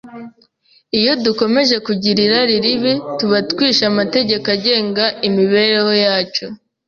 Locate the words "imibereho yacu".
5.27-6.45